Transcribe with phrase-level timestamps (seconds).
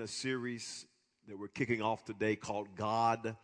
[0.00, 0.86] in a series
[1.28, 3.36] that we're kicking off today called God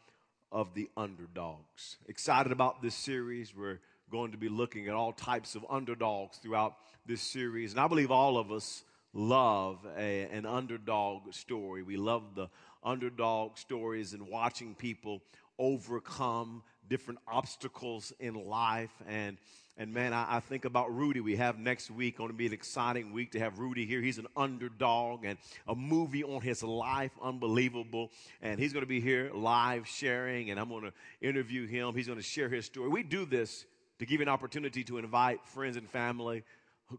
[0.51, 1.99] of the Underdogs.
[2.09, 3.55] Excited about this series.
[3.55, 3.79] We're
[4.11, 7.73] going to be looking at all types of underdogs throughout this series.
[7.73, 11.83] And I believe all of us love a, an underdog story.
[11.83, 12.49] We love the
[12.83, 15.21] underdog stories and watching people
[15.59, 18.95] overcome different obstacles in life.
[19.07, 19.37] And
[19.79, 21.21] and man, I, I, think about Rudy.
[21.21, 24.01] We have next week going to be an exciting week to have Rudy here.
[24.01, 25.37] He's an underdog and
[25.69, 28.11] a movie on his life, unbelievable.
[28.41, 31.95] And he's going to be here live sharing, and I'm going to interview him.
[31.95, 32.89] He's going to share his story.
[32.89, 33.67] We do this
[33.99, 36.45] to give you an opportunity to invite friends and family,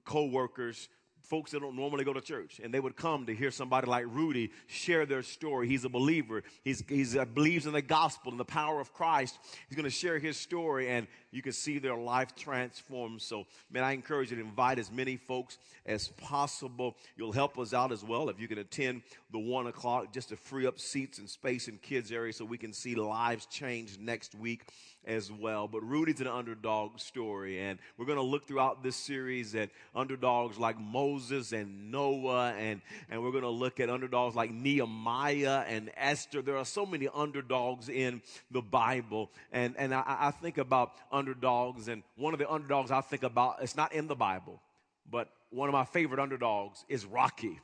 [0.05, 0.87] co workers,
[1.23, 4.05] folks that don't normally go to church, and they would come to hear somebody like
[4.07, 5.67] Rudy share their story.
[5.67, 6.43] He's a believer.
[6.63, 9.37] He's, he's uh, believes in the gospel and the power of Christ.
[9.67, 13.21] He's going to share his story, and you can see their life transformed.
[13.21, 16.95] So, man, I encourage you to invite as many folks as possible.
[17.15, 20.37] You'll help us out as well if you can attend the one o'clock just to
[20.37, 24.35] free up seats and space in kids area so we can see lives change next
[24.35, 24.63] week
[25.05, 25.67] as well.
[25.67, 30.57] But Rudy's an underdog story, and we're going to look throughout this series at underdogs
[30.57, 31.16] like Moses
[31.53, 36.41] and Noah, and, and we're going to look at underdogs like Nehemiah and Esther.
[36.41, 41.87] There are so many underdogs in the Bible, and, and I, I think about underdogs,
[41.87, 44.61] and one of the underdogs I think about, it's not in the Bible,
[45.09, 47.59] but one of my favorite underdogs is Rocky.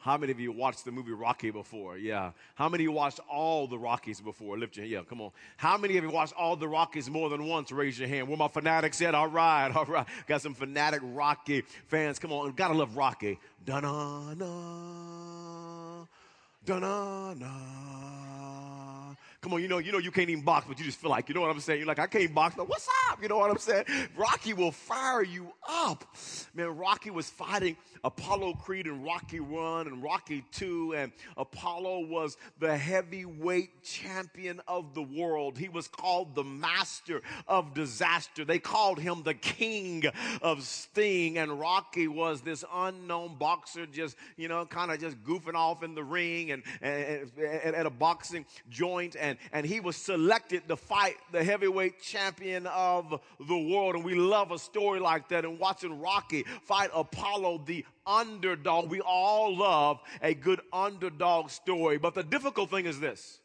[0.00, 1.98] How many of you watched the movie Rocky before?
[1.98, 2.30] Yeah.
[2.54, 4.56] How many of you watched all the Rockies before?
[4.56, 4.92] Lift your hand.
[4.92, 5.32] Yeah, come on.
[5.56, 7.72] How many of you watched all the Rockies more than once?
[7.72, 8.28] Raise your hand.
[8.28, 9.16] Where my fanatics at?
[9.16, 10.06] All right, all right.
[10.28, 12.20] Got some fanatic Rocky fans.
[12.20, 12.52] Come on.
[12.52, 13.40] Gotta love Rocky.
[13.64, 14.46] Da-na-na.
[16.64, 18.07] Da-na-na.
[19.40, 21.28] Come on, you know, you know you can't even box, but you just feel like,
[21.28, 21.78] you know what I'm saying?
[21.78, 23.22] You're like, I can't box, but what's up?
[23.22, 23.84] You know what I'm saying?
[24.16, 26.04] Rocky will fire you up.
[26.54, 32.36] Man, Rocky was fighting Apollo Creed and Rocky One and Rocky Two, and Apollo was
[32.58, 35.56] the heavyweight champion of the world.
[35.56, 38.44] He was called the master of disaster.
[38.44, 40.04] They called him the king
[40.42, 45.54] of sting, and Rocky was this unknown boxer, just, you know, kind of just goofing
[45.54, 49.16] off in the ring and, and, and at a boxing joint.
[49.18, 53.94] And and, and he was selected to fight the heavyweight champion of the world.
[53.94, 55.44] And we love a story like that.
[55.44, 61.98] And watching Rocky fight Apollo, the underdog, we all love a good underdog story.
[61.98, 63.40] But the difficult thing is this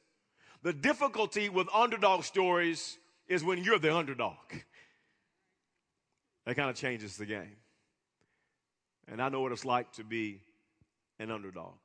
[0.64, 4.38] the difficulty with underdog stories is when you're the underdog.
[6.46, 7.58] That kind of changes the game.
[9.08, 10.42] And I know what it's like to be
[11.20, 11.76] an underdog.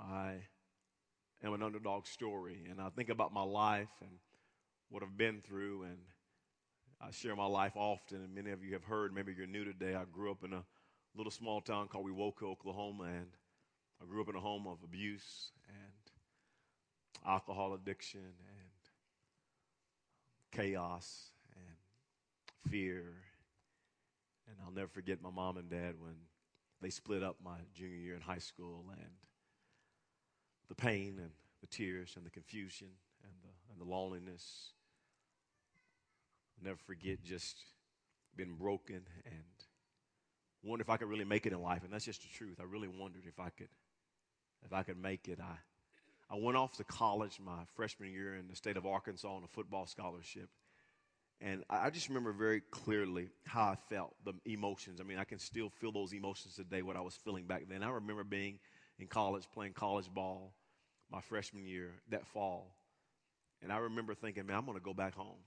[0.00, 0.34] I
[1.44, 2.66] am an underdog story.
[2.70, 4.10] And I think about my life and
[4.88, 5.98] what I've been through, and
[7.00, 8.18] I share my life often.
[8.18, 9.94] And many of you have heard, maybe you're new today.
[9.94, 10.64] I grew up in a
[11.16, 13.26] little small town called Wewoka, Oklahoma, and
[14.02, 15.92] I grew up in a home of abuse and
[17.26, 18.70] alcohol addiction and
[20.52, 23.14] chaos and fear.
[24.46, 26.14] And I'll never forget my mom and dad when
[26.80, 29.10] they split up my junior year in high school and
[30.74, 31.30] the pain and
[31.60, 32.88] the tears and the confusion
[33.22, 34.72] and the, and the loneliness.
[36.58, 37.58] I'll never forget just
[38.36, 39.44] being broken and
[40.62, 41.84] wonder if I could really make it in life.
[41.84, 42.56] And that's just the truth.
[42.60, 43.68] I really wondered if I could,
[44.64, 45.38] if I could make it.
[45.40, 45.56] I,
[46.34, 49.48] I went off to college my freshman year in the state of Arkansas on a
[49.48, 50.48] football scholarship.
[51.40, 55.00] And I just remember very clearly how I felt, the emotions.
[55.00, 57.82] I mean, I can still feel those emotions today, what I was feeling back then.
[57.82, 58.58] I remember being
[58.98, 60.54] in college, playing college ball,
[61.10, 62.74] my freshman year that fall.
[63.62, 65.40] And I remember thinking, man, I'm going to go back home.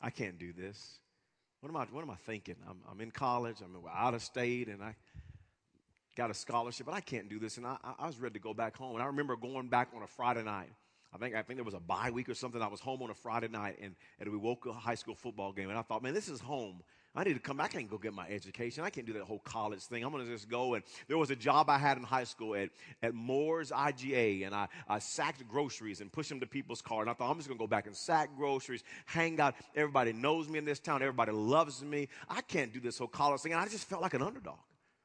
[0.00, 0.98] I can't do this.
[1.60, 2.56] What am I, what am I thinking?
[2.68, 4.96] I'm, I'm in college, I'm out of state, and I
[6.16, 7.56] got a scholarship, but I can't do this.
[7.56, 8.94] And I, I was ready to go back home.
[8.94, 10.70] And I remember going back on a Friday night.
[11.14, 12.62] I think, I think there was a bye week or something.
[12.62, 15.68] I was home on a Friday night, and, and Wewoka high school football game.
[15.68, 16.82] And I thought, man, this is home.
[17.14, 17.74] I need to come back.
[17.74, 18.84] I can't go get my education.
[18.84, 20.02] I can't do that whole college thing.
[20.02, 20.72] I'm going to just go.
[20.74, 22.70] And there was a job I had in high school at,
[23.02, 27.02] at Moore's IGA, and I, I sacked groceries and pushed them to people's car.
[27.02, 29.54] And I thought, I'm just going to go back and sack groceries, hang out.
[29.76, 31.02] Everybody knows me in this town.
[31.02, 32.08] Everybody loves me.
[32.30, 33.52] I can't do this whole college thing.
[33.52, 34.56] And I just felt like an underdog.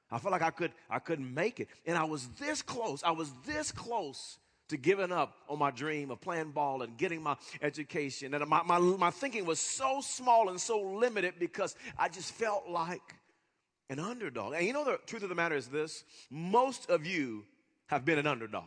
[0.09, 1.67] I felt like I could I couldn't make it.
[1.85, 3.03] And I was this close.
[3.03, 4.37] I was this close
[4.69, 8.33] to giving up on my dream of playing ball and getting my education.
[8.33, 12.67] And my, my, my thinking was so small and so limited because I just felt
[12.69, 13.15] like
[13.89, 14.53] an underdog.
[14.53, 17.45] And you know, the truth of the matter is this most of you
[17.87, 18.63] have been an underdog.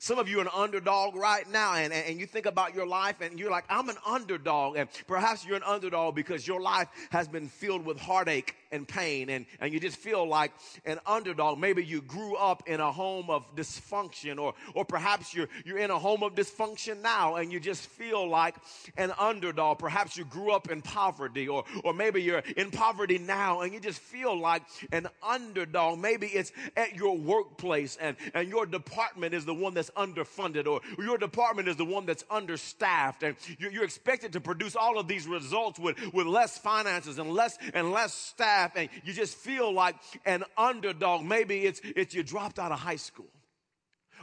[0.00, 3.20] Some of you are an underdog right now, and, and you think about your life
[3.20, 4.76] and you're like, I'm an underdog.
[4.76, 9.30] And perhaps you're an underdog because your life has been filled with heartache and pain
[9.30, 10.52] and, and you just feel like
[10.84, 11.58] an underdog.
[11.58, 15.90] Maybe you grew up in a home of dysfunction or, or perhaps you're, you're in
[15.90, 18.56] a home of dysfunction now and you just feel like
[18.96, 19.78] an underdog.
[19.78, 23.80] Perhaps you grew up in poverty or, or maybe you're in poverty now and you
[23.80, 24.62] just feel like
[24.92, 25.98] an underdog.
[25.98, 30.80] Maybe it's at your workplace and, and your department is the one that's underfunded or
[30.98, 35.08] your department is the one that's understaffed and you're, you're expected to produce all of
[35.08, 39.72] these results with, with less finances and less and less staff and you just feel
[39.72, 41.24] like an underdog.
[41.24, 43.30] Maybe it's, it's you dropped out of high school.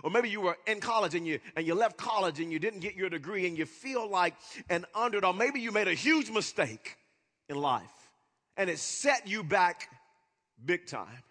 [0.03, 2.81] Or maybe you were in college and you, and you left college and you didn't
[2.81, 4.35] get your degree and you feel like
[4.69, 5.37] an underdog.
[5.37, 6.97] Maybe you made a huge mistake
[7.49, 7.83] in life
[8.57, 9.89] and it set you back
[10.63, 11.23] big time.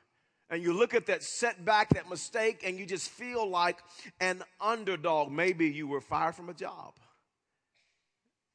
[0.50, 3.78] And you look at that setback, that mistake, and you just feel like
[4.20, 5.30] an underdog.
[5.30, 6.94] Maybe you were fired from a job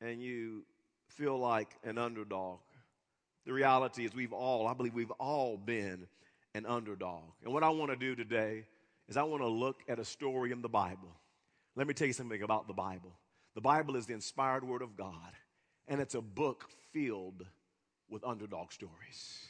[0.02, 0.64] and you
[1.08, 2.60] feel like an underdog.
[3.50, 6.06] The reality is, we've all, I believe we've all been
[6.54, 7.24] an underdog.
[7.44, 8.68] And what I want to do today
[9.08, 11.10] is I want to look at a story in the Bible.
[11.76, 13.12] Let me tell you something about the Bible.
[13.56, 15.32] The Bible is the inspired word of God,
[15.88, 17.44] and it's a book filled
[18.08, 19.48] with underdog stories.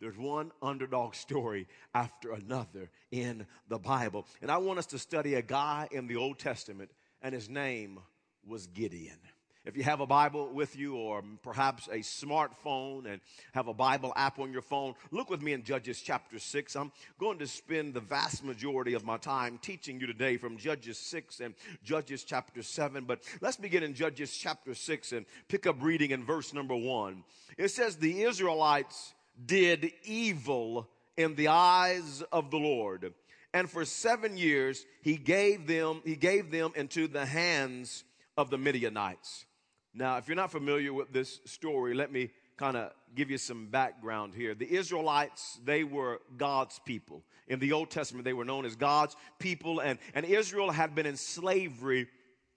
[0.00, 4.26] There's one underdog story after another in the Bible.
[4.40, 7.98] And I want us to study a guy in the Old Testament, and his name
[8.42, 9.18] was Gideon.
[9.66, 13.22] If you have a Bible with you or perhaps a smartphone and
[13.52, 16.76] have a Bible app on your phone, look with me in Judges chapter 6.
[16.76, 20.98] I'm going to spend the vast majority of my time teaching you today from Judges
[20.98, 23.04] 6 and Judges chapter 7.
[23.06, 27.24] But let's begin in Judges chapter 6 and pick up reading in verse number 1.
[27.56, 29.14] It says, The Israelites
[29.46, 33.14] did evil in the eyes of the Lord.
[33.54, 38.04] And for seven years he gave them, he gave them into the hands
[38.36, 39.46] of the Midianites.
[39.94, 43.66] Now, if you're not familiar with this story, let me kind of give you some
[43.66, 44.54] background here.
[44.54, 47.22] The Israelites, they were God's people.
[47.46, 51.06] In the Old Testament, they were known as God's people, and, and Israel had been
[51.06, 52.08] in slavery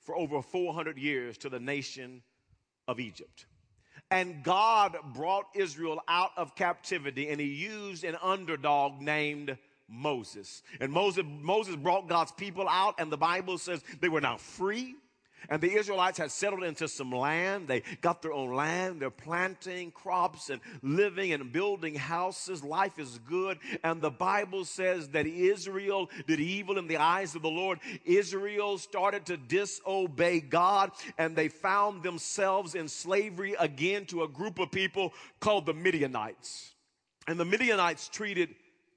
[0.01, 2.23] for over 400 years to the nation
[2.87, 3.45] of Egypt.
[4.09, 9.57] And God brought Israel out of captivity, and he used an underdog named
[9.87, 10.63] Moses.
[10.79, 14.95] And Moses, Moses brought God's people out, and the Bible says they were now free
[15.49, 17.67] and the Israelites had settled into some land.
[17.67, 19.01] They got their own land.
[19.01, 22.63] They're planting crops and living and building houses.
[22.63, 23.57] Life is good.
[23.83, 27.79] And the Bible says that Israel did evil in the eyes of the Lord.
[28.03, 34.59] Israel started to disobey God and they found themselves in slavery again to a group
[34.59, 36.73] of people called the Midianites.
[37.27, 38.49] And the Midianites treated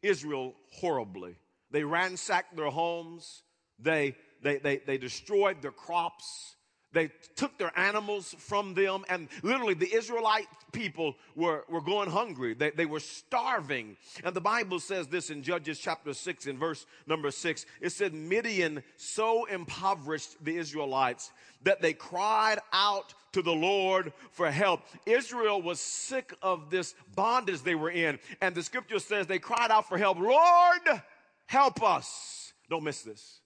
[0.03, 1.37] Israel horribly.
[1.71, 3.43] They ransacked their homes.
[3.79, 6.57] They they, they, they destroyed their crops.
[6.93, 12.55] They took their animals from them, and literally the Israelite people were, were going hungry.
[12.55, 13.97] They, they were starving.
[14.25, 17.65] And the Bible says this in Judges chapter 6, in verse number 6.
[17.81, 21.31] It said, Midian so impoverished the Israelites
[21.63, 24.81] that they cried out to the Lord for help.
[25.07, 29.71] Israel was sick of this bondage they were in, and the scripture says they cried
[29.71, 30.19] out for help.
[30.19, 31.03] Lord,
[31.47, 32.53] help us.
[32.69, 33.41] Don't miss this.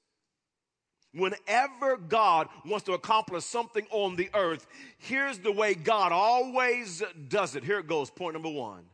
[1.15, 4.67] Whenever God wants to accomplish something on the earth,
[4.99, 7.63] here's the way God always does it.
[7.63, 8.11] Here it goes.
[8.11, 8.85] Point number one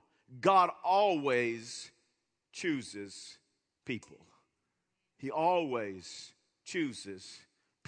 [0.40, 1.90] God always
[2.52, 3.38] chooses
[3.87, 4.19] people.
[5.17, 6.32] He always
[6.64, 7.40] chooses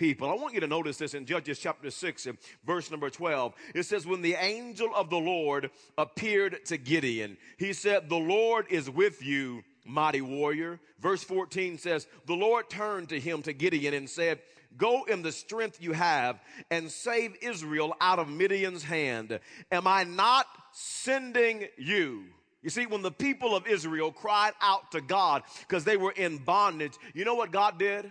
[0.02, 0.28] people.
[0.28, 3.54] I want you to notice this in Judges chapter 6 and verse number 12.
[3.72, 8.66] It says, When the angel of the Lord appeared to Gideon, he said, The Lord
[8.68, 10.80] is with you mighty warrior.
[10.98, 14.40] Verse 14 says, The Lord turned to him, to Gideon, and said,
[14.76, 19.38] Go in the strength you have and save Israel out of Midian's hand.
[19.70, 22.24] Am I not sending you?
[22.60, 26.38] You see, when the people of Israel cried out to God because they were in
[26.38, 28.10] bondage, you know what God did?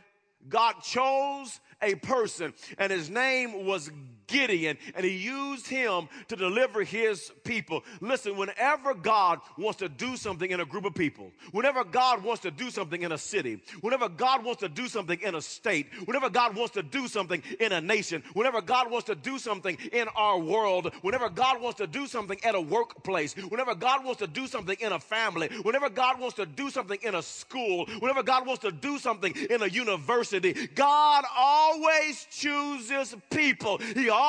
[0.49, 3.91] God chose a person, and his name was
[4.31, 7.83] Gideon, and he used him to deliver his people.
[7.99, 12.41] Listen, whenever God wants to do something in a group of people, whenever God wants
[12.43, 15.87] to do something in a city, whenever God wants to do something in a state,
[16.05, 19.77] whenever God wants to do something in a nation, whenever God wants to do something
[19.91, 24.19] in our world, whenever God wants to do something at a workplace, whenever God wants
[24.19, 27.85] to do something in a family, whenever God wants to do something in a school,
[27.99, 33.77] whenever God wants to do something in a university, God always chooses people.
[33.77, 34.20] He always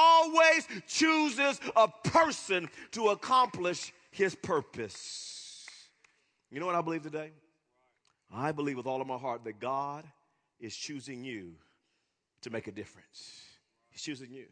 [0.87, 5.67] chooses a person to accomplish his purpose.
[6.51, 7.31] You know what I believe today?
[8.33, 10.05] I believe with all of my heart that God
[10.61, 11.55] is choosing you
[12.43, 13.41] to make a difference.
[13.91, 14.47] He's choosing you.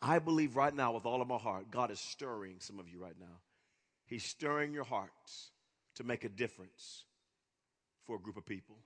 [0.00, 3.00] I believe right now with all of my heart, God is stirring some of you
[3.00, 3.40] right now.
[4.06, 5.50] He's stirring your hearts
[5.96, 7.04] to make a difference
[8.04, 8.76] for a group of people.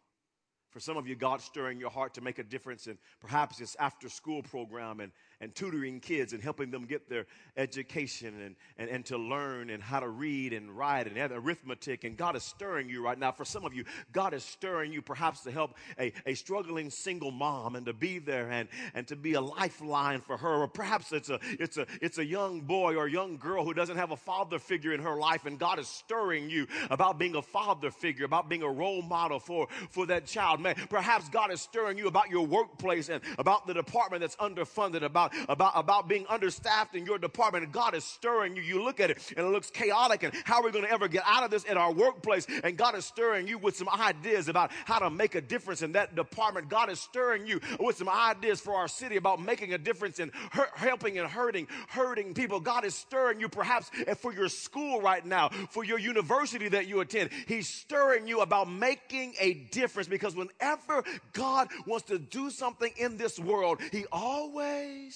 [0.71, 3.77] For some of you, God's stirring your heart to make a difference in perhaps this
[3.81, 7.27] after school program and, and tutoring kids and helping them get their
[7.57, 12.05] education and, and, and to learn and how to read and write and arithmetic.
[12.05, 13.33] And God is stirring you right now.
[13.33, 17.31] For some of you, God is stirring you perhaps to help a, a struggling single
[17.31, 20.63] mom and to be there and, and to be a lifeline for her.
[20.63, 23.97] Or perhaps it's a, it's, a, it's a young boy or young girl who doesn't
[23.97, 27.43] have a father figure in her life and God is stirring you about being a
[27.43, 30.61] father figure, about being a role model for, for that child.
[30.61, 35.03] Man, perhaps God is stirring you about your workplace and about the department that's underfunded,
[35.03, 37.71] about, about, about being understaffed in your department.
[37.73, 38.63] God is stirring you.
[38.63, 40.23] You look at it and it looks chaotic.
[40.23, 42.47] And how are we going to ever get out of this in our workplace?
[42.65, 45.93] And God is stirring you with some ideas about how to make a difference in
[45.93, 46.69] that department.
[46.69, 50.31] God is stirring you with some ideas for our city about making a difference in
[50.75, 52.61] helping and hurting, hurting people.
[52.61, 57.01] God is stirring you perhaps for your school right now, for your university that you
[57.01, 57.31] attend.
[57.47, 63.17] He's stirring you about making a difference because whenever God wants to do something in
[63.17, 65.16] this world, He always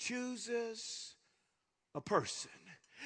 [0.00, 1.14] chooses
[1.94, 2.50] a person.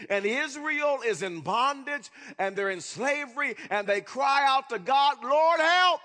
[0.08, 5.18] And Israel is in bondage and they're in slavery and they cry out to God,
[5.22, 6.00] Lord, help.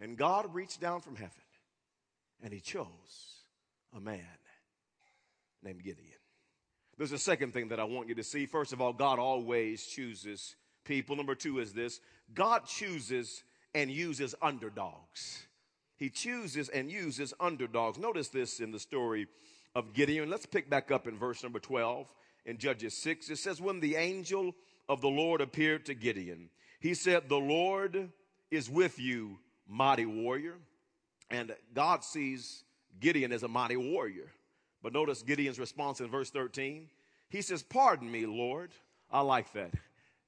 [0.00, 1.32] And God reached down from heaven
[2.42, 3.42] and He chose
[3.94, 4.20] a man
[5.62, 6.06] named Gideon.
[6.96, 8.46] There's a second thing that I want you to see.
[8.46, 11.14] First of all, God always chooses people.
[11.14, 12.00] Number two is this
[12.34, 13.42] God chooses
[13.74, 15.46] and uses underdogs.
[15.96, 17.98] He chooses and uses underdogs.
[17.98, 19.26] Notice this in the story
[19.78, 20.28] of Gideon.
[20.28, 22.12] Let's pick back up in verse number 12
[22.46, 23.30] in Judges 6.
[23.30, 24.56] It says, When the angel
[24.88, 28.10] of the Lord appeared to Gideon, he said, The Lord
[28.50, 30.54] is with you, mighty warrior.
[31.30, 32.64] And God sees
[32.98, 34.32] Gideon as a mighty warrior.
[34.82, 36.88] But notice Gideon's response in verse 13.
[37.28, 38.72] He says, Pardon me, Lord.
[39.12, 39.70] I like that.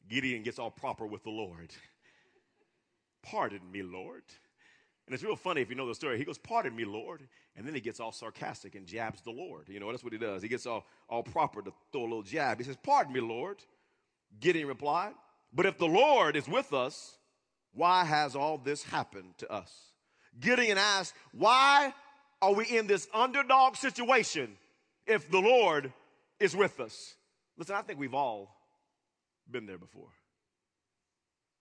[0.09, 1.73] Gideon gets all proper with the Lord.
[3.23, 4.23] Pardon me, Lord.
[5.11, 6.19] And it's real funny if you know the story.
[6.19, 7.27] He goes, Pardon me, Lord.
[7.57, 9.69] And then he gets all sarcastic and jabs the Lord.
[9.69, 10.41] You know, that's what he does.
[10.41, 12.59] He gets all, all proper to throw a little jab.
[12.59, 13.57] He says, Pardon me, Lord.
[14.39, 15.15] Gideon replied,
[15.53, 17.17] But if the Lord is with us,
[17.73, 19.73] why has all this happened to us?
[20.39, 21.93] Gideon asked, Why
[22.41, 24.57] are we in this underdog situation
[25.09, 25.93] if the Lord
[26.39, 27.17] is with us?
[27.59, 28.55] Listen, I think we've all
[29.51, 30.11] been there before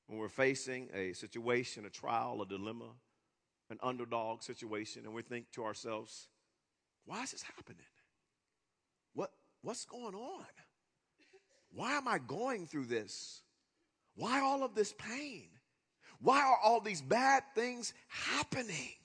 [0.06, 2.92] when we're facing a situation, a trial, a dilemma,
[3.70, 6.28] an underdog situation, and we think to ourselves,
[7.06, 7.86] why is this happening?
[9.14, 10.46] What, what's going on?
[11.72, 13.44] Why am I going through this?
[14.16, 15.50] Why all of this pain?
[16.22, 18.96] Why are all these bad things happening?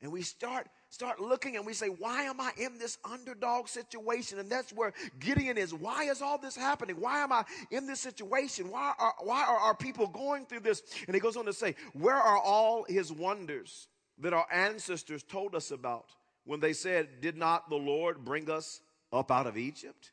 [0.00, 4.38] And we start start looking and we say, Why am I in this underdog situation?
[4.38, 5.74] And that's where Gideon is.
[5.74, 6.96] Why is all this happening?
[6.98, 8.70] Why am I in this situation?
[8.70, 10.82] Why are, why are our people going through this?
[11.06, 13.88] And he goes on to say, Where are all his wonders
[14.18, 16.06] that our ancestors told us about
[16.44, 18.80] when they said, Did not the Lord bring us
[19.12, 20.12] up out of Egypt?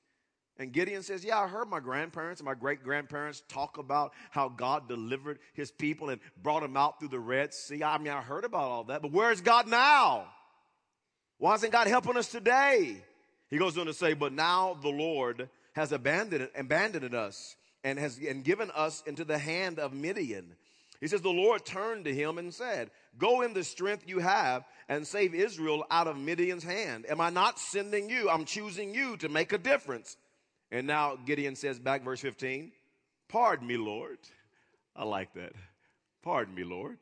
[0.58, 4.50] And Gideon says, Yeah, I heard my grandparents and my great grandparents talk about how
[4.50, 7.84] God delivered his people and brought them out through the Red Sea.
[7.84, 10.28] I mean, I heard about all that, but where's God now?
[11.44, 13.04] Why isn't God helping us today?
[13.50, 18.18] He goes on to say, But now the Lord has abandoned, abandoned us and has
[18.18, 20.56] and given us into the hand of Midian.
[21.02, 24.64] He says, The Lord turned to him and said, Go in the strength you have
[24.88, 27.06] and save Israel out of Midian's hand.
[27.10, 28.30] Am I not sending you?
[28.30, 30.16] I'm choosing you to make a difference.
[30.72, 32.72] And now Gideon says back, verse 15,
[33.28, 34.20] Pardon me, Lord.
[34.96, 35.52] I like that.
[36.22, 37.00] Pardon me, Lord.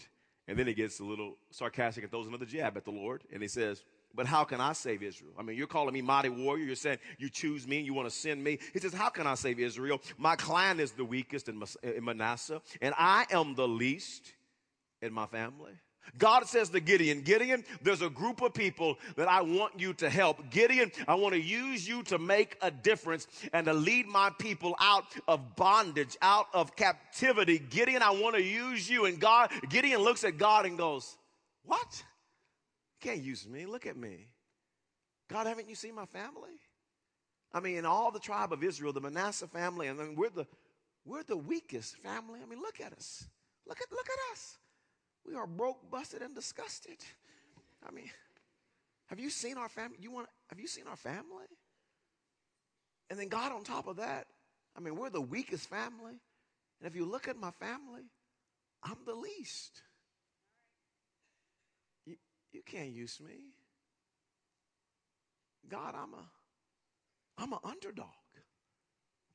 [0.48, 3.22] And then he gets a little sarcastic and throws another jab at the Lord.
[3.32, 3.84] And he says,
[4.16, 5.34] but how can I save Israel?
[5.38, 6.66] I mean, you're calling me mighty warrior.
[6.66, 8.60] You're saying you choose me and you want to send me.
[8.74, 10.02] He says, How can I save Israel?
[10.18, 11.62] My clan is the weakest in
[12.04, 14.34] Manasseh, and I am the least
[15.02, 15.74] in my family.
[16.18, 20.10] God says to Gideon, Gideon, there's a group of people that I want you to
[20.10, 20.50] help.
[20.50, 24.76] Gideon, I want to use you to make a difference and to lead my people
[24.80, 27.60] out of bondage, out of captivity.
[27.60, 29.06] Gideon, I want to use you.
[29.06, 31.18] And God, Gideon looks at God and goes,
[31.64, 32.04] What?
[33.02, 33.66] Can't use me.
[33.66, 34.28] Look at me.
[35.30, 36.60] God, haven't you seen my family?
[37.54, 40.48] I mean, in all the tribe of Israel, the Manasseh family, and then we're the
[41.06, 42.40] we're the weakest family.
[42.42, 43.28] I mean, look at us.
[43.68, 44.58] Look at look at us.
[45.26, 46.98] We are broke, busted, and disgusted.
[47.88, 48.10] I mean,
[49.08, 49.98] have you seen our family?
[50.00, 51.48] You want have you seen our family?
[53.10, 54.28] And then God on top of that,
[54.78, 56.22] I mean, we're the weakest family.
[56.80, 58.04] And if you look at my family,
[58.84, 59.82] I'm the least.
[62.52, 63.56] You can't use me.
[65.70, 66.26] God, I'm a
[67.38, 68.08] I'm an underdog.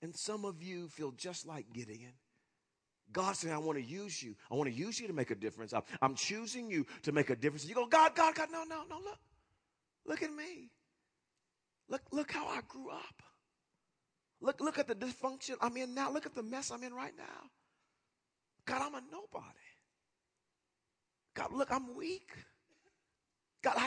[0.02, 2.12] And some of you feel just like Gideon.
[3.12, 4.34] God saying, I want to use you.
[4.50, 5.72] I want to use you to make a difference.
[5.72, 7.64] I'm, I'm choosing you to make a difference.
[7.64, 9.18] You go, God, God, God, no, no, no, look.
[10.04, 10.70] Look at me.
[11.88, 13.22] Look, look how I grew up.
[14.40, 16.12] Look, look at the dysfunction I'm in now.
[16.12, 17.50] Look at the mess I'm in right now.
[18.66, 19.46] God, I'm a nobody.
[21.34, 22.30] God, look, I'm weak.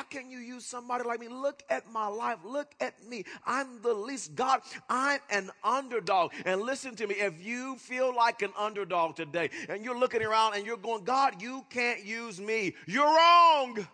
[0.10, 1.28] Can you use somebody like me?
[1.28, 2.40] Look at my life.
[2.44, 3.26] Look at me.
[3.46, 4.36] I'm the least.
[4.36, 6.32] God, I'm an underdog.
[6.46, 7.16] And listen to me.
[7.16, 11.42] If you feel like an underdog today and you're looking around and you're going, God,
[11.42, 13.88] you can't use me, you're wrong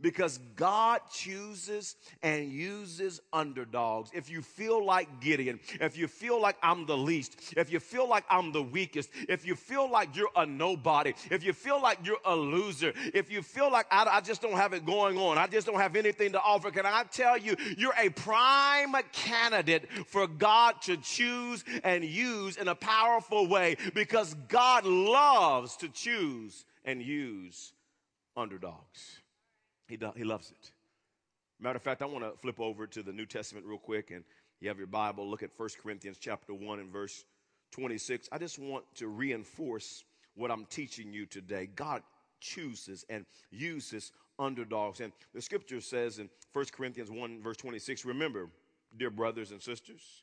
[0.00, 4.10] because God chooses and uses underdogs.
[4.14, 8.08] If you feel like Gideon, if you feel like I'm the least, if you feel
[8.08, 11.98] like I'm the weakest, if you feel like you're a nobody, if you feel like
[12.04, 15.38] you're a loser, if you feel like I, I just don't have it going on,
[15.38, 19.88] I just don't have anything to offer, can I tell you, you're a prime candidate
[20.06, 26.64] for God to choose and use in a powerful way because God loves to choose
[26.84, 27.72] and use
[28.36, 29.17] underdogs.
[29.88, 30.70] He, do, he loves it.
[31.60, 34.22] Matter of fact, I want to flip over to the New Testament real quick, and
[34.60, 35.28] you have your Bible.
[35.28, 37.24] Look at 1 Corinthians chapter 1 and verse
[37.72, 38.28] 26.
[38.30, 40.04] I just want to reinforce
[40.34, 41.68] what I'm teaching you today.
[41.74, 42.02] God
[42.40, 45.00] chooses and uses underdogs.
[45.00, 48.48] And the scripture says in 1 Corinthians 1, verse 26, remember,
[48.96, 50.22] dear brothers and sisters,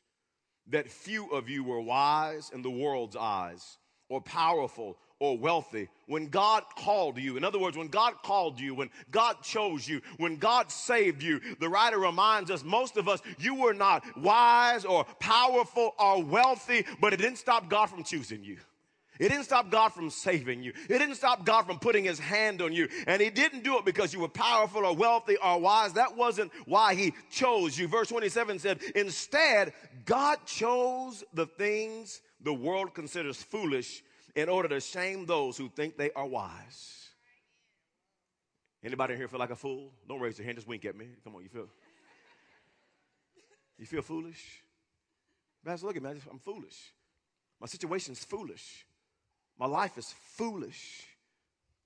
[0.68, 5.88] that few of you were wise in the world's eyes or powerful or wealthy.
[6.06, 10.02] When God called you, in other words, when God called you, when God chose you,
[10.18, 14.84] when God saved you, the writer reminds us, most of us, you were not wise
[14.84, 18.58] or powerful or wealthy, but it didn't stop God from choosing you.
[19.18, 20.74] It didn't stop God from saving you.
[20.90, 22.88] It didn't stop God from putting his hand on you.
[23.06, 25.94] And he didn't do it because you were powerful or wealthy or wise.
[25.94, 27.88] That wasn't why he chose you.
[27.88, 29.72] Verse 27 said, instead,
[30.04, 34.02] God chose the things the world considers foolish
[34.36, 37.08] in order to shame those who think they are wise.
[38.84, 39.90] Anybody here feel like a fool?
[40.06, 41.08] Don't raise your hand, just wink at me.
[41.24, 41.66] Come on, you feel
[43.78, 44.62] you feel foolish?
[45.64, 46.10] Man, look at me.
[46.30, 46.92] I'm foolish.
[47.60, 48.86] My situation's foolish.
[49.58, 51.02] My life is foolish.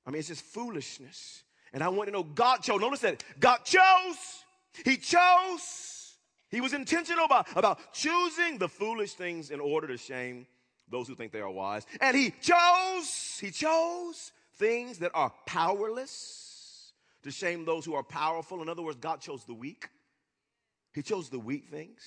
[0.06, 1.42] I mean, it's just foolishness.
[1.72, 2.80] And I want to know God chose.
[2.80, 4.44] Notice that God chose.
[4.84, 6.16] He chose.
[6.50, 10.46] He was intentional about, about choosing the foolish things in order to shame
[10.90, 11.86] those who think they are wise.
[12.00, 18.62] And he chose, he chose things that are powerless to shame those who are powerful.
[18.62, 19.88] In other words, God chose the weak.
[20.92, 22.00] He chose the weak things.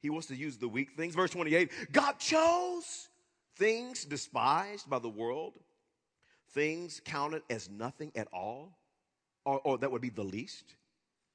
[0.00, 1.14] He wants to use the weak things.
[1.14, 3.08] Verse 28 God chose
[3.56, 5.54] things despised by the world,
[6.50, 8.76] things counted as nothing at all,
[9.44, 10.74] or, or that would be the least.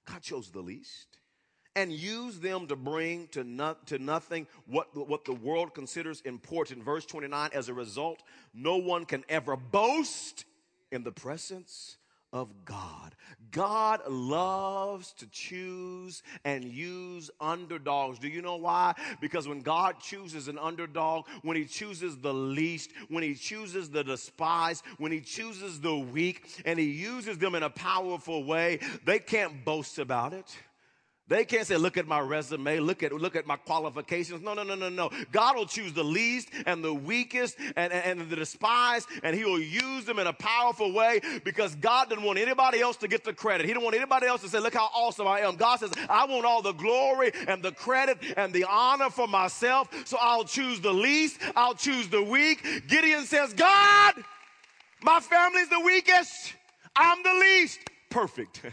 [0.05, 1.19] God chose the least
[1.75, 6.83] and use them to bring to, not, to nothing what, what the world considers important.
[6.83, 8.21] Verse 29 As a result,
[8.53, 10.45] no one can ever boast
[10.91, 11.97] in the presence
[12.31, 13.15] of God.
[13.51, 18.19] God loves to choose and use underdogs.
[18.19, 18.93] Do you know why?
[19.19, 24.03] Because when God chooses an underdog, when He chooses the least, when He chooses the
[24.03, 29.19] despised, when He chooses the weak, and He uses them in a powerful way, they
[29.19, 30.55] can't boast about it.
[31.29, 34.41] They can't say, look at my resume, look at, look at my qualifications.
[34.41, 35.11] No, no, no, no, no.
[35.31, 39.45] God will choose the least and the weakest and, and, and the despised, and he
[39.45, 43.23] will use them in a powerful way because God didn't want anybody else to get
[43.23, 43.67] the credit.
[43.67, 45.55] He didn't want anybody else to say, look how awesome I am.
[45.55, 49.87] God says, I want all the glory and the credit and the honor for myself.
[50.05, 51.39] So I'll choose the least.
[51.55, 52.65] I'll choose the weak.
[52.87, 54.15] Gideon says, God,
[55.03, 56.55] my family's the weakest.
[56.95, 57.79] I'm the least.
[58.09, 58.63] Perfect.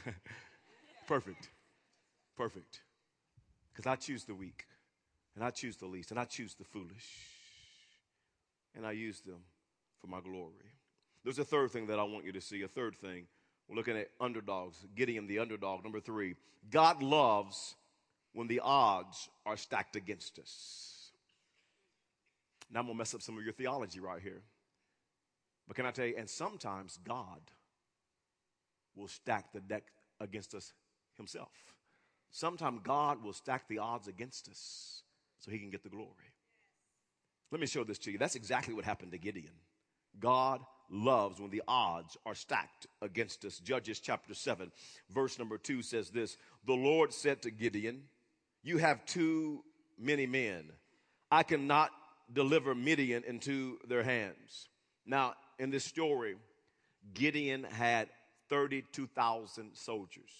[1.07, 1.51] Perfect.
[2.37, 2.81] Perfect.
[3.73, 4.67] Because I choose the weak,
[5.35, 7.09] and I choose the least, and I choose the foolish,
[8.75, 9.41] and I use them
[10.01, 10.73] for my glory.
[11.25, 12.63] There's a third thing that I want you to see.
[12.63, 13.27] A third thing.
[13.69, 15.83] We're looking at underdogs, Gideon the underdog.
[15.83, 16.37] Number three,
[16.71, 17.75] God loves
[18.33, 21.11] when the odds are stacked against us.
[22.71, 24.43] Now I'm going to mess up some of your theology right here.
[25.67, 27.41] But can I tell you, and sometimes God
[28.95, 29.85] will stack the deck
[30.21, 30.73] against us
[31.17, 31.76] himself.
[32.37, 35.05] Sometimes God will stack the odds against us
[35.39, 36.11] so he can get the glory.
[37.51, 38.19] Let me show this to you.
[38.19, 39.55] That's exactly what happened to Gideon.
[40.21, 43.59] God loves when the odds are stacked against us.
[43.59, 44.71] Judges chapter 7,
[45.09, 48.03] verse number 2 says this The Lord said to Gideon,
[48.63, 49.63] You have too
[49.99, 50.65] many men.
[51.31, 51.91] I cannot
[52.31, 54.69] deliver Midian into their hands.
[55.07, 56.37] Now, in this story,
[57.15, 58.11] Gideon had
[58.51, 60.31] 32,000 soldiers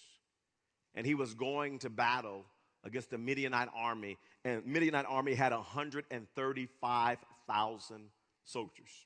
[0.97, 2.43] and he was going to battle
[2.83, 8.01] against the Midianite army, and Midianite army had 135,000
[8.43, 9.05] soldiers.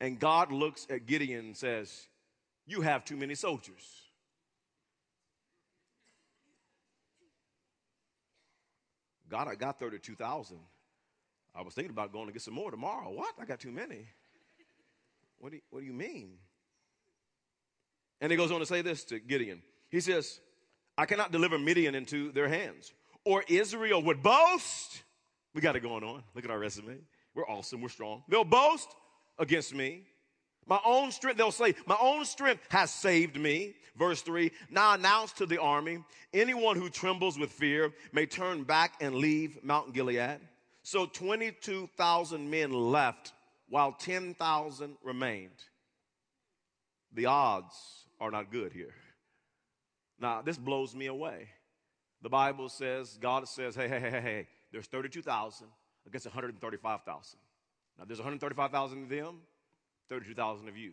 [0.00, 2.08] And God looks at Gideon and says,
[2.66, 4.02] You have too many soldiers.
[9.30, 10.58] God, I got 32,000.
[11.54, 13.10] I was thinking about going to get some more tomorrow.
[13.10, 13.32] What?
[13.40, 14.06] I got too many.
[15.38, 16.32] What do you, what do you mean?
[18.20, 19.62] And he goes on to say this to Gideon.
[19.88, 20.40] He says,
[20.96, 22.92] I cannot deliver Midian into their hands.
[23.24, 25.02] Or Israel would boast.
[25.54, 26.22] We got it going on.
[26.34, 26.98] Look at our resume.
[27.34, 27.80] We're awesome.
[27.80, 28.22] We're strong.
[28.28, 28.88] They'll boast
[29.38, 30.02] against me.
[30.66, 33.74] My own strength, they'll say, my own strength has saved me.
[33.96, 35.98] Verse 3 Now announce to the army
[36.32, 40.40] anyone who trembles with fear may turn back and leave Mount Gilead.
[40.82, 43.32] So 22,000 men left
[43.68, 45.50] while 10,000 remained.
[47.12, 47.74] The odds
[48.20, 48.94] are not good here.
[50.24, 51.48] Now, this blows me away.
[52.22, 55.66] The Bible says, God says, hey, hey, hey, hey, there's 32,000
[56.06, 57.38] against 135,000.
[57.98, 59.42] Now, there's 135,000 of them,
[60.08, 60.92] 32,000 of you.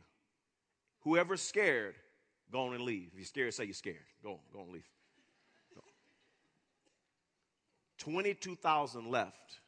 [1.05, 1.95] Whoever's scared,
[2.51, 3.11] go on and leave.
[3.13, 4.03] If you're scared, say you're scared.
[4.21, 4.89] Go on, go on, leave.
[7.99, 9.61] 22,000 left,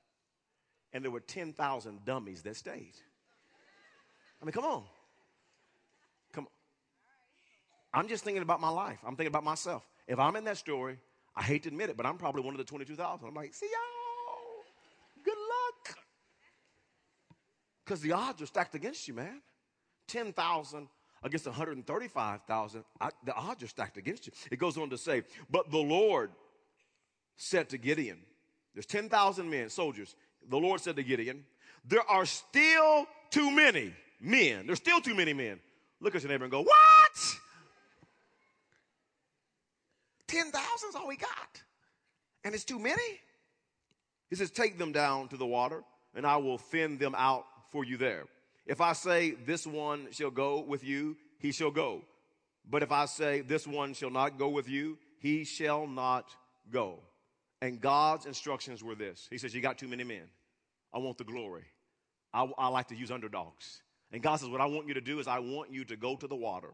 [0.91, 2.95] and there were 10,000 dummies that stayed.
[4.41, 4.51] I mean.
[4.51, 4.83] Come on.
[7.93, 8.99] I'm just thinking about my life.
[9.05, 9.87] I'm thinking about myself.
[10.07, 10.97] If I'm in that story,
[11.35, 13.27] I hate to admit it, but I'm probably one of the 22,000.
[13.27, 14.63] I'm like, see y'all.
[15.23, 15.97] Good luck.
[17.85, 19.41] Because the odds are stacked against you, man.
[20.07, 20.87] 10,000
[21.23, 22.83] against 135,000,
[23.23, 24.33] the odds are stacked against you.
[24.51, 26.31] It goes on to say, but the Lord
[27.37, 28.19] said to Gideon,
[28.73, 30.15] there's 10,000 men, soldiers.
[30.49, 31.45] The Lord said to Gideon,
[31.85, 34.65] there are still too many men.
[34.67, 35.59] There's still too many men.
[36.01, 37.32] Look at your neighbor and go, what?
[40.33, 41.61] 10,000 is all we got.
[42.43, 43.19] And it's too many?
[44.29, 45.83] He says, take them down to the water
[46.15, 48.25] and I will thin them out for you there.
[48.65, 52.01] If I say this one shall go with you, he shall go.
[52.69, 56.29] But if I say this one shall not go with you, he shall not
[56.71, 56.99] go.
[57.61, 60.23] And God's instructions were this He says, You got too many men.
[60.93, 61.63] I want the glory.
[62.33, 63.81] I, I, like to use underdogs.
[64.11, 66.15] And God says, What I want you to do is I want you to go
[66.15, 66.69] to the water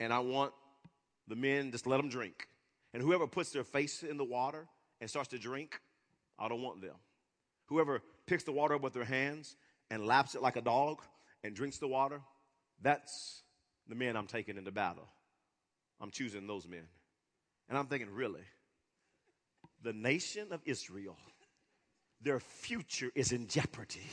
[0.00, 0.52] and I want
[1.28, 2.48] the men, just let them drink.
[2.94, 4.66] And whoever puts their face in the water
[5.02, 5.78] and starts to drink,
[6.38, 6.96] I don't want them.
[7.66, 9.56] Whoever picks the water up with their hands
[9.90, 11.02] and laps it like a dog
[11.42, 12.22] and drinks the water,
[12.80, 13.42] that's
[13.88, 15.08] the men I'm taking into battle.
[16.00, 16.86] I'm choosing those men.
[17.68, 18.44] And I'm thinking, really?
[19.84, 21.16] the nation of Israel,
[22.20, 24.08] their future is in jeopardy.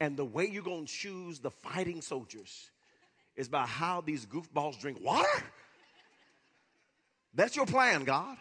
[0.00, 2.70] And the way you're going to choose the fighting soldiers
[3.36, 5.28] is by how these goofballs drink water?
[7.34, 8.36] That's your plan, God.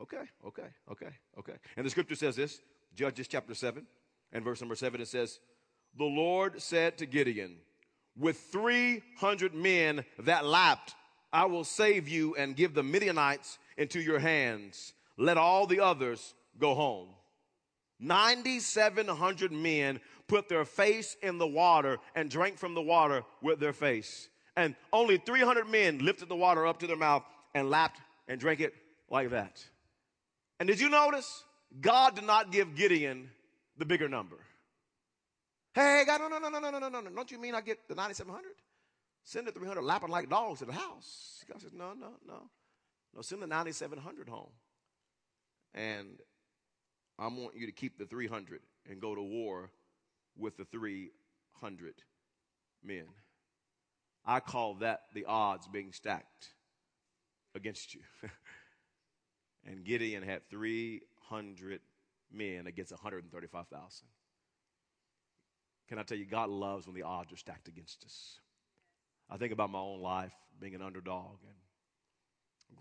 [0.00, 1.52] Okay, okay, okay, okay.
[1.76, 2.60] And the scripture says this
[2.94, 3.86] Judges chapter 7
[4.32, 5.38] and verse number 7 it says,
[5.96, 7.56] The Lord said to Gideon,
[8.18, 10.94] With 300 men that lapped,
[11.32, 14.92] I will save you and give the Midianites into your hands.
[15.16, 17.08] Let all the others go home.
[18.00, 23.72] 9,700 men put their face in the water and drank from the water with their
[23.72, 24.28] face.
[24.56, 27.22] And only 300 men lifted the water up to their mouth
[27.54, 28.74] and lapped and drank it
[29.10, 29.64] like that.
[30.58, 31.44] And did you notice?
[31.80, 33.30] God did not give Gideon
[33.78, 34.36] the bigger number.
[35.74, 37.10] Hey, God, no, no, no, no, no, no, no, no.
[37.10, 38.44] Don't you mean I get the 9,700?
[39.24, 41.44] Send the 300 lapping like dogs to the house.
[41.50, 42.50] God says, no, no, no.
[43.14, 44.50] No, send the 9,700 home.
[45.74, 46.20] And
[47.18, 48.60] I want you to keep the 300
[48.90, 49.70] and go to war
[50.36, 51.94] with the 300
[52.84, 53.04] men.
[54.24, 56.48] I call that the odds being stacked
[57.54, 58.00] against you.
[59.66, 61.80] and Gideon had 300
[62.32, 64.06] men against 135,000.
[65.88, 68.40] Can I tell you, God loves when the odds are stacked against us.
[69.28, 71.56] I think about my own life being an underdog and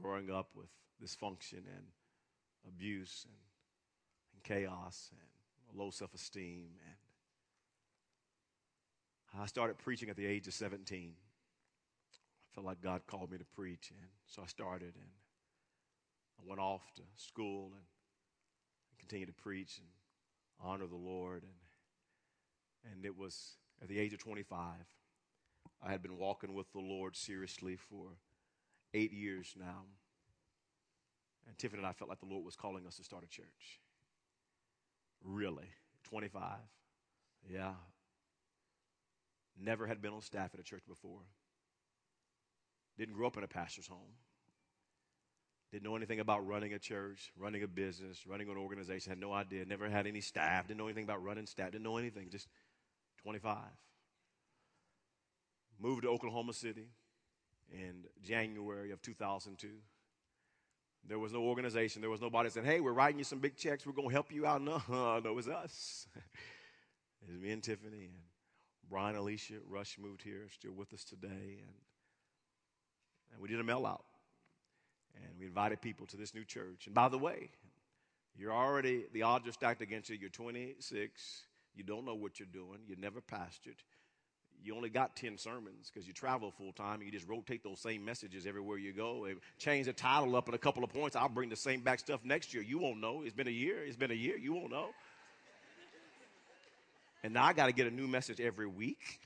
[0.02, 0.70] growing up with
[1.04, 1.86] dysfunction and
[2.68, 3.36] abuse and,
[4.34, 6.70] and chaos and low self esteem.
[9.34, 11.14] And I started preaching at the age of 17.
[12.54, 15.10] Felt like God called me to preach, and so I started and
[16.40, 17.84] I went off to school and,
[18.90, 19.88] and continued to preach and
[20.60, 21.44] honor the Lord.
[21.44, 24.74] And, and it was at the age of 25.
[25.84, 28.18] I had been walking with the Lord seriously for
[28.94, 29.86] eight years now.
[31.48, 33.80] And Tiffany and I felt like the Lord was calling us to start a church.
[35.24, 35.70] Really?
[36.04, 36.42] 25?
[37.52, 37.74] Yeah.
[39.60, 41.22] Never had been on staff at a church before.
[42.98, 44.16] Didn't grow up in a pastor's home.
[45.72, 49.10] Didn't know anything about running a church, running a business, running an organization.
[49.10, 49.64] Had no idea.
[49.66, 50.68] Never had any staff.
[50.68, 51.72] Didn't know anything about running staff.
[51.72, 52.30] Didn't know anything.
[52.30, 52.50] Just
[53.24, 53.56] 25.
[55.80, 56.90] Moved to Oklahoma City
[57.72, 59.70] in January of 2002.
[61.08, 62.02] There was no organization.
[62.02, 63.86] There was nobody saying, hey, we're writing you some big checks.
[63.86, 64.62] We're going to help you out.
[64.66, 66.06] No, no, it was us.
[66.16, 68.14] it was me and Tiffany and
[68.90, 71.30] Brian, Alicia, Rush moved here, still with us today.
[71.62, 71.76] And,
[73.32, 74.06] and we did a mail out.
[75.16, 76.86] And we invited people to this new church.
[76.86, 77.50] And by the way,
[78.38, 80.18] you're already, the odds are stacked against you.
[80.20, 81.42] You're 26.
[81.76, 82.80] You don't know what you're doing.
[82.88, 83.78] You never pastored.
[84.64, 87.80] You only got 10 sermons because you travel full time and you just rotate those
[87.80, 89.26] same messages everywhere you go.
[89.26, 91.16] And change the title up in a couple of points.
[91.16, 92.62] I'll bring the same back stuff next year.
[92.64, 93.24] You won't know.
[93.24, 93.84] It's been a year.
[93.84, 94.38] It's been a year.
[94.38, 94.90] You won't know.
[97.24, 99.20] And now I got to get a new message every week.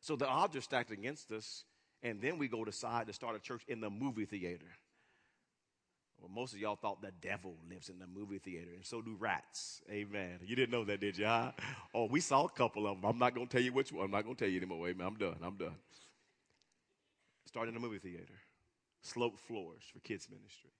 [0.00, 1.64] So the odds are stacked against us.
[2.02, 4.66] And then we go decide to start a church in the movie theater.
[6.20, 9.16] Well, most of y'all thought the devil lives in the movie theater, and so do
[9.18, 9.82] rats.
[9.90, 10.40] Amen.
[10.44, 11.26] You didn't know that, did you?
[11.94, 13.08] Oh, we saw a couple of them.
[13.08, 14.04] I'm not going to tell you which one.
[14.04, 14.88] I'm not going to tell you anymore.
[14.88, 15.06] Amen.
[15.06, 15.36] I'm done.
[15.42, 15.76] I'm done.
[17.46, 18.34] Starting in a movie theater,
[19.00, 20.70] sloped floors for kids' ministry.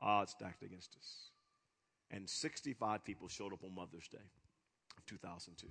[0.00, 1.30] Odds stacked against us.
[2.10, 4.18] And 65 people showed up on Mother's Day
[4.98, 5.66] of 2002.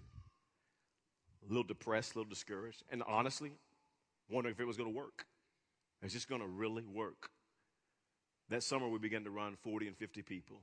[1.44, 3.52] A little depressed, a little discouraged, and honestly,
[4.32, 5.26] wondering if it was going to work.
[6.04, 7.30] Is this going to really work?
[8.50, 10.58] That summer, we began to run 40 and 50 people.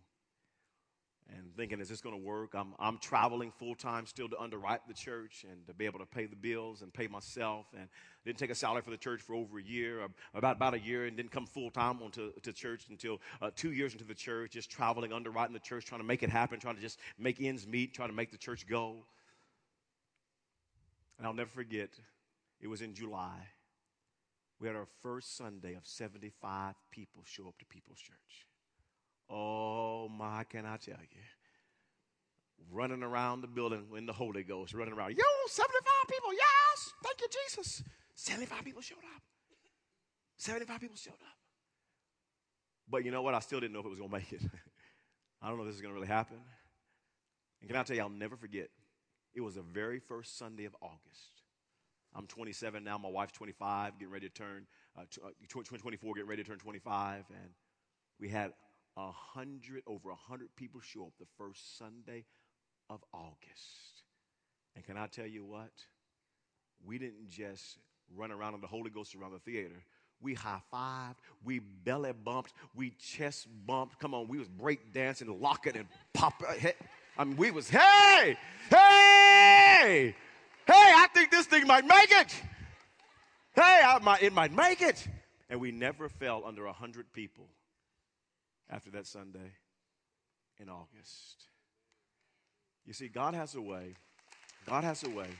[1.30, 2.54] And thinking, is this going to work?
[2.54, 6.06] I'm, I'm traveling full time still to underwrite the church and to be able to
[6.06, 7.66] pay the bills and pay myself.
[7.78, 7.88] And
[8.24, 11.04] didn't take a salary for the church for over a year, about, about a year,
[11.04, 14.52] and didn't come full time onto to church until uh, two years into the church,
[14.52, 17.66] just traveling, underwriting the church, trying to make it happen, trying to just make ends
[17.66, 18.96] meet, trying to make the church go.
[21.18, 21.90] And I'll never forget,
[22.60, 23.48] it was in July
[24.60, 28.46] we had our first Sunday of 75 people show up to People's Church.
[29.30, 31.22] Oh my, can I tell you?
[32.72, 35.10] Running around the building in the Holy Ghost, running around.
[35.10, 36.92] Yo, 75 people, yes!
[37.04, 37.82] Thank you, Jesus.
[38.14, 39.22] 75 people showed up.
[40.38, 41.38] 75 people showed up.
[42.90, 43.34] But you know what?
[43.34, 44.42] I still didn't know if it was going to make it.
[45.42, 46.38] I don't know if this is going to really happen.
[47.60, 48.68] And can I tell you, I'll never forget.
[49.34, 51.42] It was the very first Sunday of August.
[52.14, 52.98] I'm 27 now.
[52.98, 54.66] My wife's 25, getting ready to turn
[54.96, 55.30] uh, uh
[55.78, 57.50] 24, getting ready to turn 25, and
[58.20, 58.52] we had
[58.96, 62.24] a hundred over a hundred people show up the first Sunday
[62.90, 64.02] of August.
[64.74, 65.70] And can I tell you what?
[66.84, 67.78] We didn't just
[68.16, 69.82] run around in the Holy Ghost around the theater.
[70.20, 74.00] We high fived, we belly bumped, we chest bumped.
[74.00, 76.72] Come on, we was break dancing, locking and popping.
[77.16, 78.36] I mean, we was hey,
[78.68, 80.14] hey.
[80.68, 82.42] Hey, I think this thing might make it.
[83.54, 85.08] Hey, might, it might make it.
[85.48, 87.46] And we never fell under 100 people
[88.68, 89.54] after that Sunday
[90.60, 91.46] in August.
[92.84, 93.94] You see, God has a way,
[94.66, 95.30] God has a way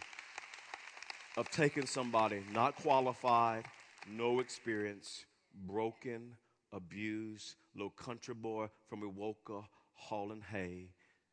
[1.37, 3.67] of taking somebody not qualified,
[4.11, 5.27] no experience,
[5.67, 6.37] broken,
[6.73, 9.63] abused, little country boy from Wewoka
[9.93, 10.89] hauling hay,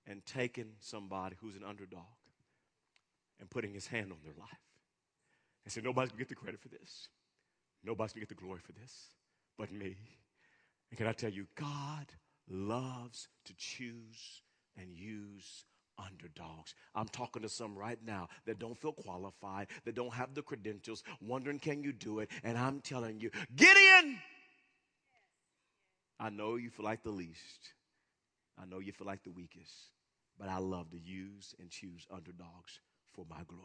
[0.05, 2.03] and taking somebody who's an underdog
[3.39, 4.49] and putting his hand on their life.
[5.63, 7.09] And said, Nobody's gonna get the credit for this.
[7.83, 9.15] Nobody's gonna get the glory for this
[9.57, 9.95] but me.
[10.89, 12.07] And can I tell you, God
[12.49, 14.41] loves to choose
[14.77, 15.65] and use
[15.97, 16.75] underdogs.
[16.93, 21.03] I'm talking to some right now that don't feel qualified, that don't have the credentials,
[21.21, 22.29] wondering, can you do it?
[22.43, 24.19] And I'm telling you, Gideon!
[26.19, 27.73] I know you feel like the least.
[28.61, 29.73] I know you feel like the weakest,
[30.37, 32.79] but I love to use and choose underdogs
[33.15, 33.63] for my glory.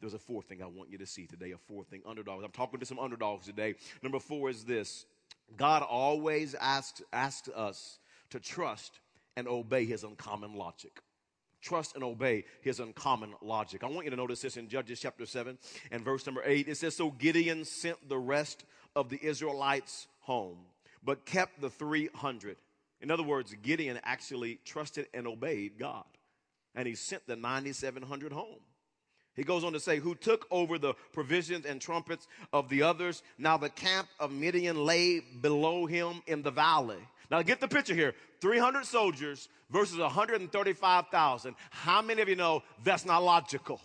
[0.00, 2.44] There's a fourth thing I want you to see today, a fourth thing, underdogs.
[2.44, 3.74] I'm talking to some underdogs today.
[4.02, 5.06] Number four is this
[5.56, 7.98] God always asks, asks us
[8.30, 9.00] to trust
[9.36, 11.00] and obey his uncommon logic.
[11.60, 13.82] Trust and obey his uncommon logic.
[13.82, 15.58] I want you to notice this in Judges chapter 7
[15.90, 16.68] and verse number 8.
[16.68, 18.64] It says, So Gideon sent the rest
[18.94, 20.58] of the Israelites home,
[21.02, 22.56] but kept the 300.
[23.00, 26.04] In other words, Gideon actually trusted and obeyed God
[26.78, 28.60] and he sent the 9,700 home.
[29.38, 33.22] He goes on to say, Who took over the provisions and trumpets of the others.
[33.38, 36.98] Now the camp of Midian lay below him in the valley.
[37.30, 41.54] Now get the picture here 300 soldiers versus 135,000.
[41.70, 43.80] How many of you know that's not logical?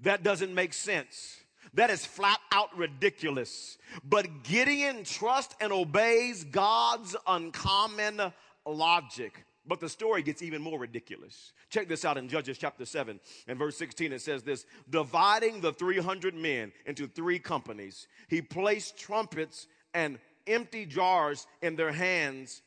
[0.00, 1.36] That doesn't make sense.
[1.74, 3.76] That is flat out ridiculous.
[4.02, 8.32] But Gideon trusts and obeys God's uncommon
[8.64, 9.44] logic.
[9.68, 11.52] But the story gets even more ridiculous.
[11.68, 14.14] Check this out in Judges chapter 7 and verse 16.
[14.14, 20.86] It says this Dividing the 300 men into three companies, he placed trumpets and empty
[20.86, 22.62] jars in their hands,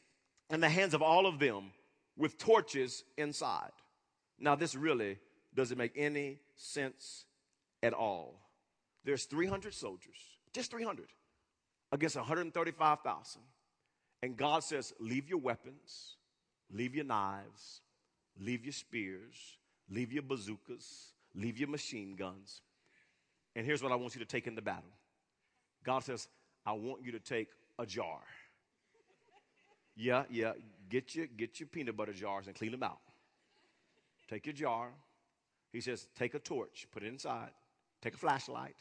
[0.52, 1.72] in the hands of all of them,
[2.18, 3.72] with torches inside.
[4.40, 5.18] Now, this really
[5.56, 7.26] doesn't make any sense
[7.82, 8.40] at all.
[9.04, 10.18] There's 300 soldiers,
[10.54, 11.08] just 300,
[11.92, 13.42] against 135,000.
[14.22, 16.18] And God says, Leave your weapons,
[16.74, 17.82] leave your knives,
[18.40, 19.58] leave your spears,
[19.90, 22.62] leave your bazookas, leave your machine guns.
[23.56, 24.92] And here's what I want you to take in the battle
[25.84, 26.28] God says,
[26.66, 28.20] I want you to take a jar.
[29.96, 30.54] Yeah, yeah.
[30.90, 33.00] Get your, get your peanut butter jars and clean them out.
[34.30, 34.90] Take your jar.
[35.72, 37.52] He says, take a torch, put it inside,
[38.02, 38.76] take a flashlight,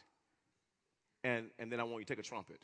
[1.22, 2.60] and, and then I want you to take a trumpet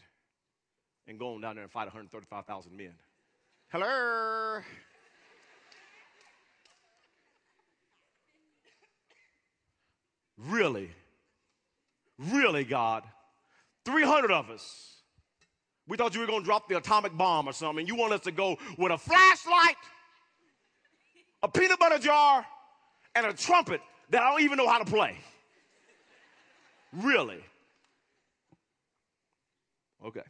[1.06, 2.94] and go on down there and fight 135,000 men.
[3.68, 4.60] Hello.
[10.38, 10.90] Really?
[12.18, 13.02] Really, God?
[13.84, 14.96] 300 of us.
[15.88, 17.86] We thought you were going to drop the atomic bomb or something.
[17.86, 19.76] You want us to go with a flashlight,
[21.42, 22.44] a peanut butter jar,
[23.14, 25.16] and a trumpet that I don't even know how to play.
[26.92, 27.40] Really?
[30.04, 30.22] Okay.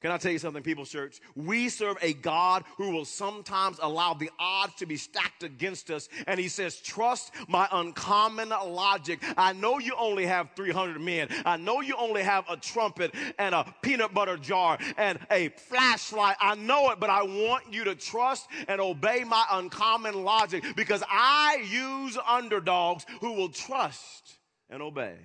[0.00, 1.20] Can I tell you something, People's Church?
[1.36, 6.08] We serve a God who will sometimes allow the odds to be stacked against us.
[6.26, 9.22] And he says, trust my uncommon logic.
[9.36, 11.28] I know you only have 300 men.
[11.44, 16.36] I know you only have a trumpet and a peanut butter jar and a flashlight.
[16.40, 21.02] I know it, but I want you to trust and obey my uncommon logic because
[21.10, 24.38] I use underdogs who will trust
[24.70, 25.16] and obey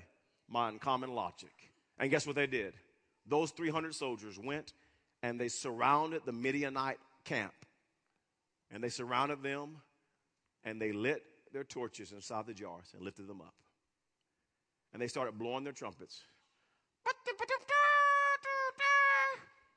[0.49, 1.53] my uncommon logic.
[1.97, 2.73] And guess what they did?
[3.27, 4.73] Those 300 soldiers went
[5.23, 7.53] and they surrounded the Midianite camp.
[8.71, 9.77] And they surrounded them
[10.63, 13.53] and they lit their torches inside the jars and lifted them up.
[14.93, 16.21] And they started blowing their trumpets.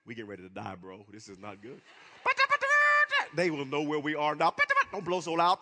[0.07, 1.05] We getting ready to die, bro.
[1.13, 1.81] This is not good.
[3.37, 4.55] They will know where we are now.
[4.91, 5.59] Don't blow so loud.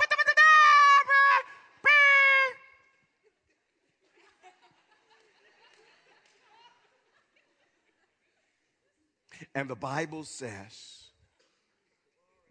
[9.57, 11.05] And the Bible says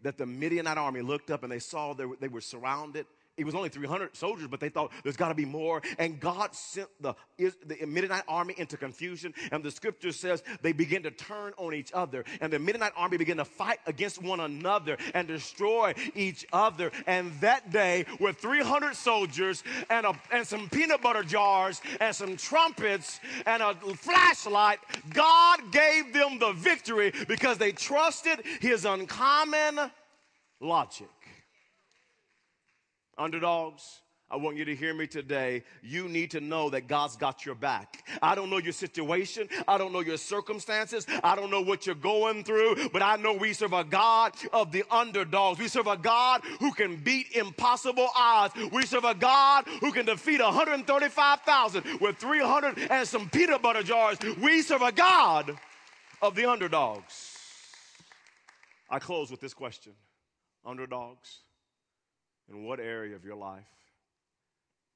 [0.02, 3.44] that the Midianite army looked up and they saw they were, they were surrounded it
[3.44, 5.82] was only 300 soldiers, but they thought there's got to be more.
[5.98, 9.34] And God sent the, the Midianite army into confusion.
[9.52, 12.24] And the scripture says they began to turn on each other.
[12.40, 16.90] And the Midianite army began to fight against one another and destroy each other.
[17.06, 22.36] And that day, with 300 soldiers and, a, and some peanut butter jars and some
[22.36, 24.78] trumpets and a flashlight,
[25.10, 29.90] God gave them the victory because they trusted his uncommon
[30.60, 31.08] logic.
[33.18, 35.62] Underdogs, I want you to hear me today.
[35.82, 38.04] You need to know that God's got your back.
[38.20, 39.48] I don't know your situation.
[39.68, 41.06] I don't know your circumstances.
[41.22, 44.72] I don't know what you're going through, but I know we serve a God of
[44.72, 45.60] the underdogs.
[45.60, 48.54] We serve a God who can beat impossible odds.
[48.72, 54.18] We serve a God who can defeat 135,000 with 300 and some peanut butter jars.
[54.42, 55.56] We serve a God
[56.20, 57.36] of the underdogs.
[58.90, 59.92] I close with this question
[60.64, 61.42] Underdogs,
[62.48, 63.64] in what area of your life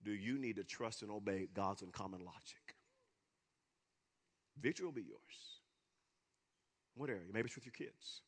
[0.05, 2.77] do you need to trust and obey God's uncommon logic?
[4.61, 5.61] Victory will be yours.
[6.95, 7.23] What area?
[7.33, 8.23] Maybe it's with your kids.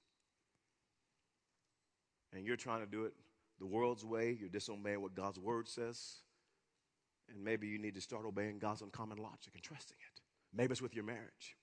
[2.32, 3.12] And you're trying to do it
[3.58, 6.16] the world's way, you're disobeying what God's word says.
[7.28, 10.20] And maybe you need to start obeying God's uncommon logic and trusting it.
[10.54, 11.56] Maybe it's with your marriage.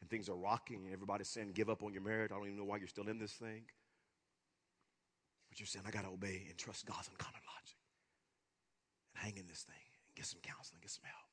[0.00, 2.30] And things are rocking, and everybody's saying, Give up on your marriage.
[2.30, 3.62] I don't even know why you're still in this thing.
[5.54, 7.78] But you're saying, I got to obey and trust God's uncommon logic
[9.14, 11.30] and hang in this thing and get some counseling, get some help.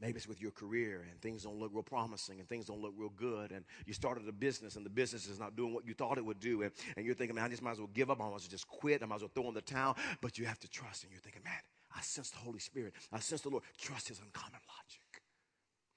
[0.00, 2.94] Maybe it's with your career and things don't look real promising and things don't look
[2.96, 3.52] real good.
[3.52, 6.24] And you started a business and the business is not doing what you thought it
[6.24, 6.62] would do.
[6.62, 8.22] And, and you're thinking, man, I just might as well give up.
[8.22, 9.02] I might as well just quit.
[9.02, 9.98] I might as well throw in the towel.
[10.22, 11.02] But you have to trust.
[11.02, 11.60] And you're thinking, man,
[11.94, 12.94] I sense the Holy Spirit.
[13.12, 13.64] I sense the Lord.
[13.76, 15.01] Trust his uncommon logic.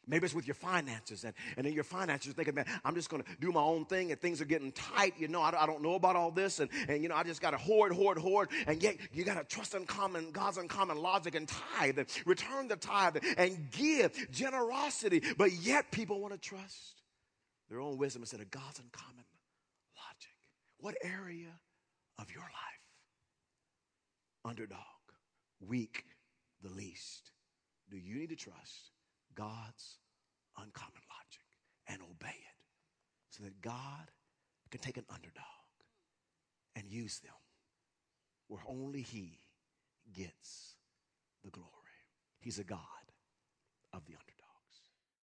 [0.08, 3.10] Maybe it's with your finances, and, and in your finances, you're thinking, man, I'm just
[3.10, 5.14] going to do my own thing, and things are getting tight.
[5.18, 7.42] You know, I, I don't know about all this, and, and you know, I just
[7.42, 10.98] got to hoard, hoard, hoard, and yet you got to trust in common, God's uncommon
[10.98, 16.40] logic and tithe, and return the tithe, and give generosity, but yet people want to
[16.40, 17.02] trust
[17.70, 19.26] their own wisdom instead of God's uncommon
[19.96, 20.36] logic.
[20.78, 21.50] What area
[22.20, 22.84] of your life,
[24.44, 24.80] underdog,
[25.60, 26.06] weak,
[26.62, 27.32] the least,
[27.90, 28.92] do you need to trust?
[29.36, 30.00] God's
[30.58, 31.46] uncommon logic
[31.88, 32.58] and obey it
[33.30, 34.12] so that God
[34.72, 35.44] can take an underdog
[36.76, 37.34] and use them
[38.48, 39.40] where only He
[40.14, 40.76] gets
[41.44, 41.70] the glory.
[42.40, 42.80] He's a God
[43.94, 44.35] of the underdog.